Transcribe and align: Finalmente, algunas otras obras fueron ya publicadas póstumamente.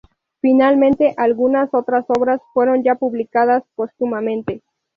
Finalmente, 0.41 1.13
algunas 1.15 1.71
otras 1.75 2.05
obras 2.09 2.41
fueron 2.55 2.81
ya 2.83 2.95
publicadas 2.95 3.61
póstumamente. 3.75 4.63